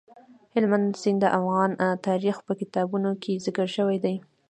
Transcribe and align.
هلمند 0.53 0.89
سیند 1.01 1.19
د 1.23 1.25
افغان 1.37 1.71
تاریخ 2.07 2.35
په 2.47 2.53
کتابونو 2.61 3.09
کې 3.23 3.41
ذکر 3.45 3.67
شوی 3.75 3.97
دی. 4.05 4.15